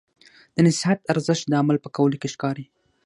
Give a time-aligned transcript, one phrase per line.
[0.55, 2.65] د نصیحت ارزښت د عمل په کولو کې ښکاري.